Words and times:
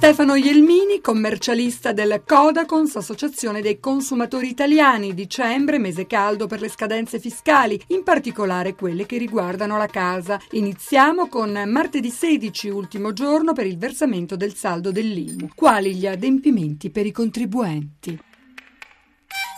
Stefano 0.00 0.34
Ielmini, 0.34 1.02
commercialista 1.02 1.92
del 1.92 2.22
Codacons, 2.26 2.96
Associazione 2.96 3.60
dei 3.60 3.78
Consumatori 3.78 4.48
Italiani, 4.48 5.12
dicembre, 5.12 5.78
mese 5.78 6.06
caldo 6.06 6.46
per 6.46 6.62
le 6.62 6.70
scadenze 6.70 7.18
fiscali, 7.18 7.78
in 7.88 8.02
particolare 8.02 8.74
quelle 8.74 9.04
che 9.04 9.18
riguardano 9.18 9.76
la 9.76 9.88
casa. 9.88 10.40
Iniziamo 10.52 11.28
con 11.28 11.52
martedì 11.66 12.08
16, 12.08 12.70
ultimo 12.70 13.12
giorno 13.12 13.52
per 13.52 13.66
il 13.66 13.76
versamento 13.76 14.36
del 14.36 14.54
saldo 14.54 14.90
dell'IMU. 14.90 15.50
Quali 15.54 15.94
gli 15.94 16.06
adempimenti 16.06 16.88
per 16.88 17.04
i 17.04 17.12
contribuenti? 17.12 18.18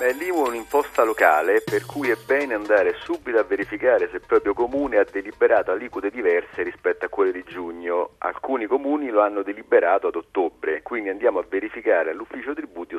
Beh, 0.03 0.15
l'IMU 0.15 0.47
è 0.47 0.49
un'imposta 0.49 1.05
locale 1.05 1.61
per 1.61 1.87
cui 1.87 2.11
è 2.11 2.17
bene 2.27 2.55
andare 2.55 2.97
subito 3.05 3.39
a 3.39 3.45
verificare 3.45 4.09
se 4.11 4.17
il 4.17 4.23
proprio 4.27 4.53
comune 4.53 4.99
ha 4.99 5.07
deliberato 5.09 5.71
aliquote 5.71 6.11
diverse 6.11 6.65
rispetto 6.65 7.05
a 7.05 7.09
quelle 7.09 7.31
di 7.31 7.45
giugno. 7.47 8.15
Alcuni 8.19 8.67
comuni 8.67 9.11
lo 9.11 9.21
hanno 9.21 9.43
deliberato 9.43 10.09
ad 10.09 10.17
ottobre, 10.17 10.83
quindi 10.83 11.09
andiamo 11.09 11.39
a 11.39 11.45
verificare 11.49 12.11
all'ufficio 12.11 12.53
tributi. 12.53 12.92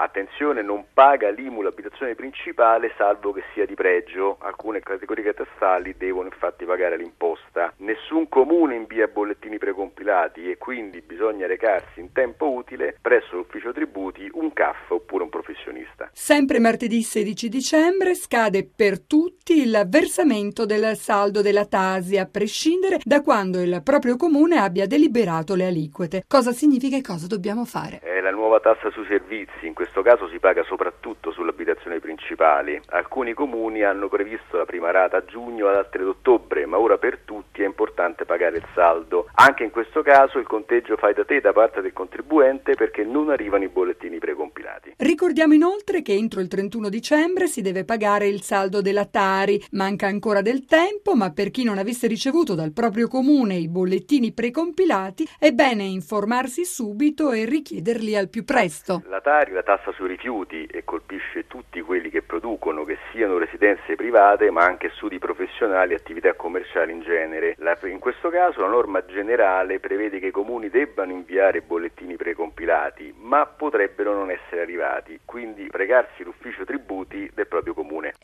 Attenzione, 0.00 0.62
non 0.62 0.84
paga 0.94 1.28
l'IMU 1.28 1.60
l'abitazione 1.60 2.14
principale 2.14 2.92
salvo 2.96 3.32
che 3.32 3.42
sia 3.52 3.66
di 3.66 3.74
pregio. 3.74 4.36
Alcune 4.42 4.78
categorie 4.78 5.24
catastali 5.24 5.96
devono 5.96 6.28
infatti 6.28 6.64
pagare 6.64 6.96
l'imposta. 6.96 7.72
Nessun 7.78 8.28
comune 8.28 8.76
invia 8.76 9.08
bollettini 9.08 9.58
precompilati 9.58 10.48
e 10.52 10.56
quindi 10.56 11.00
bisogna 11.00 11.48
recarsi 11.48 11.98
in 11.98 12.12
tempo 12.12 12.48
utile 12.48 12.96
presso 13.02 13.38
l'ufficio 13.38 13.72
tributi, 13.72 14.30
un 14.34 14.52
CAF 14.52 14.90
oppure 14.90 15.24
un 15.24 15.30
professionista. 15.30 16.08
Sempre 16.12 16.60
martedì 16.60 17.02
16 17.02 17.48
dicembre 17.48 18.14
scade 18.14 18.70
per 18.72 19.00
tutti 19.00 19.60
il 19.60 19.84
versamento 19.88 20.64
del 20.64 20.96
saldo 20.96 21.42
della 21.42 21.66
Tasi, 21.66 22.18
a 22.18 22.26
prescindere 22.26 23.00
da 23.02 23.20
quando 23.20 23.60
il 23.60 23.80
proprio 23.82 24.14
comune 24.14 24.58
abbia 24.58 24.86
deliberato 24.86 25.56
le 25.56 25.66
aliquote. 25.66 26.22
Cosa 26.28 26.52
significa 26.52 26.96
e 26.96 27.02
cosa 27.02 27.26
dobbiamo 27.26 27.64
fare? 27.64 27.98
È 27.98 28.20
la 28.20 28.30
nuova 28.30 28.60
tassa 28.60 28.90
sui 28.90 29.06
servizi, 29.06 29.66
in 29.66 29.74
questo 29.74 29.86
caso 30.02 30.28
si 30.28 30.38
paga 30.38 30.62
soprattutto 30.64 31.30
sulle 31.32 31.50
abitazioni 31.50 31.98
principali. 32.00 32.80
Alcuni 32.88 33.34
comuni 33.34 33.82
hanno 33.82 34.08
previsto 34.08 34.56
la 34.56 34.64
prima 34.64 34.90
rata 34.90 35.18
a 35.18 35.24
giugno 35.24 35.68
ad 35.68 35.76
altre 35.76 36.02
ad 36.02 36.08
ottobre, 36.08 36.66
ma 36.66 36.78
ora 36.78 36.98
per 36.98 37.18
tutti 37.24 37.62
è 37.62 37.66
importante 37.66 38.24
pagare 38.24 38.58
il 38.58 38.66
saldo. 38.74 39.28
Anche 39.34 39.64
in 39.64 39.70
questo 39.70 40.02
caso 40.02 40.38
il 40.38 40.46
conteggio 40.46 40.96
fai 40.96 41.14
da 41.14 41.24
te 41.24 41.40
da 41.40 41.52
parte 41.52 41.80
del 41.80 41.92
contribuente 41.92 42.74
perché 42.74 43.04
non 43.04 43.30
arrivano 43.30 43.64
i 43.64 43.68
bollettini 43.68 44.18
precompilati. 44.18 44.94
Ricordiamo 44.96 45.54
inoltre 45.54 45.88
inoltre 45.88 46.02
che 46.02 46.12
entro 46.12 46.40
il 46.40 46.48
31 46.48 46.88
dicembre 46.88 47.46
si 47.46 47.62
deve 47.62 47.84
pagare 47.84 48.26
il 48.26 48.42
saldo 48.42 48.82
della 48.82 49.06
Tari. 49.06 49.62
Manca 49.72 50.06
ancora 50.06 50.42
del 50.42 50.64
tempo, 50.64 51.14
ma 51.14 51.32
per 51.32 51.50
chi 51.50 51.64
non 51.64 51.78
avesse 51.78 52.06
ricevuto 52.06 52.54
dal 52.54 52.72
proprio 52.72 53.08
comune 53.08 53.54
i 53.54 53.68
bollettini 53.68 54.32
precompilati, 54.32 55.28
è 55.38 55.52
bene 55.52 55.84
informarsi 55.84 56.64
subito 56.64 57.32
e 57.32 57.44
richiederli 57.44 58.16
al 58.16 58.28
più 58.28 58.44
presto. 58.44 59.02
La 59.08 59.20
Tari, 59.20 59.52
la 59.52 59.62
tassa 59.62 59.77
sui 59.92 60.08
rifiuti, 60.08 60.66
e 60.66 60.84
colpisce 60.84 61.46
tutti 61.46 61.80
quelli 61.80 62.10
che 62.10 62.22
producono, 62.22 62.84
che 62.84 62.98
siano 63.10 63.38
residenze 63.38 63.94
private, 63.94 64.50
ma 64.50 64.64
anche 64.64 64.90
studi 64.94 65.18
professionali 65.18 65.92
e 65.92 65.96
attività 65.96 66.34
commerciali 66.34 66.92
in 66.92 67.00
genere. 67.00 67.54
La, 67.58 67.76
in 67.84 67.98
questo 67.98 68.28
caso 68.28 68.60
la 68.60 68.68
norma 68.68 69.04
generale 69.04 69.80
prevede 69.80 70.18
che 70.18 70.26
i 70.26 70.30
comuni 70.30 70.68
debbano 70.68 71.12
inviare 71.12 71.62
bollettini 71.62 72.16
precompilati, 72.16 73.14
ma 73.18 73.46
potrebbero 73.46 74.12
non 74.14 74.30
essere 74.30 74.62
arrivati. 74.62 75.20
Quindi 75.24 75.68
collegarsi 75.68 76.22
l'ufficio 76.22 76.64
tributi 76.64 77.30
del 77.34 77.46
proprio 77.46 77.74
comune. 77.74 78.14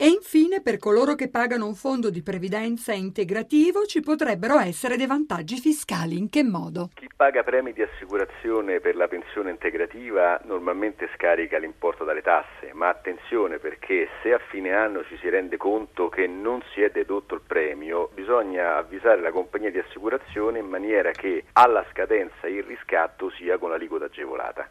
Per 0.65 0.79
coloro 0.79 1.13
che 1.13 1.29
pagano 1.29 1.67
un 1.67 1.75
fondo 1.75 2.09
di 2.09 2.23
previdenza 2.23 2.91
integrativo, 2.91 3.85
ci 3.85 4.01
potrebbero 4.01 4.57
essere 4.57 4.97
dei 4.97 5.05
vantaggi 5.05 5.57
fiscali. 5.57 6.17
In 6.17 6.27
che 6.27 6.41
modo? 6.43 6.89
Chi 6.95 7.07
paga 7.15 7.43
premi 7.43 7.71
di 7.71 7.83
assicurazione 7.83 8.79
per 8.79 8.95
la 8.95 9.07
pensione 9.07 9.51
integrativa 9.51 10.41
normalmente 10.45 11.07
scarica 11.13 11.59
l'importo 11.59 12.03
dalle 12.03 12.23
tasse, 12.23 12.73
ma 12.73 12.89
attenzione 12.89 13.59
perché 13.59 14.09
se 14.23 14.33
a 14.33 14.39
fine 14.49 14.73
anno 14.73 15.03
ci 15.05 15.15
si 15.17 15.29
rende 15.29 15.55
conto 15.57 16.09
che 16.09 16.25
non 16.25 16.63
si 16.73 16.81
è 16.81 16.89
dedotto 16.89 17.35
il 17.35 17.41
premio, 17.45 18.09
bisogna 18.15 18.77
avvisare 18.77 19.21
la 19.21 19.29
compagnia 19.29 19.69
di 19.69 19.77
assicurazione 19.77 20.57
in 20.57 20.65
maniera 20.65 21.11
che 21.11 21.43
alla 21.53 21.85
scadenza 21.91 22.47
il 22.47 22.63
riscatto 22.63 23.29
sia 23.37 23.59
con 23.59 23.71
aliquota 23.71 24.05
agevolata. 24.05 24.63